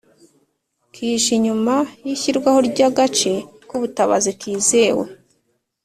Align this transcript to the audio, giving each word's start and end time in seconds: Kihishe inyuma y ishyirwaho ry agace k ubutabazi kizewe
Kihishe 0.93 1.31
inyuma 1.37 1.75
y 2.05 2.07
ishyirwaho 2.15 2.59
ry 2.69 2.79
agace 2.89 3.33
k 3.67 3.69
ubutabazi 3.77 4.31
kizewe 4.39 5.05